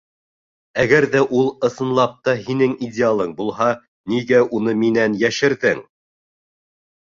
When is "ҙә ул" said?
1.15-1.51